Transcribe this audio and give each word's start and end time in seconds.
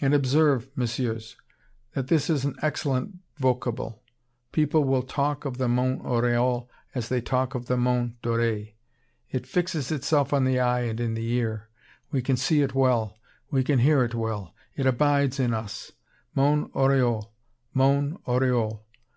"And 0.00 0.14
observe, 0.14 0.70
Messieurs, 0.76 1.36
that 1.94 2.06
this 2.06 2.30
is 2.30 2.44
an 2.44 2.54
excellent 2.62 3.16
vocable. 3.36 4.00
People 4.52 4.84
will 4.84 5.02
talk 5.02 5.44
of 5.44 5.58
'the 5.58 5.66
Mont 5.66 6.04
Oriol' 6.04 6.68
as 6.94 7.08
they 7.08 7.20
talk 7.20 7.56
of 7.56 7.66
'the 7.66 7.76
Mont 7.76 8.22
Doré.' 8.22 8.74
It 9.28 9.48
fixes 9.48 9.90
itself 9.90 10.32
on 10.32 10.44
the 10.44 10.60
eye 10.60 10.82
and 10.82 11.00
in 11.00 11.14
the 11.14 11.28
ear; 11.32 11.68
we 12.12 12.22
can 12.22 12.36
see 12.36 12.62
it 12.62 12.76
well; 12.76 13.18
we 13.50 13.64
can 13.64 13.80
hear 13.80 14.04
it 14.04 14.14
well; 14.14 14.54
it 14.76 14.86
abides 14.86 15.40
in 15.40 15.52
us 15.52 15.90
Mont 16.32 16.72
Oriol! 16.72 17.32
Mont 17.74 18.22
Oriol! 18.26 18.82